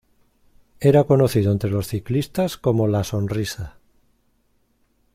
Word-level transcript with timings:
Era 0.79 1.03
conocido 1.03 1.51
entre 1.51 1.69
los 1.69 1.85
ciclistas 1.87 2.57
como 2.57 2.87
"la 2.87 3.03
sonrisa". 3.03 3.77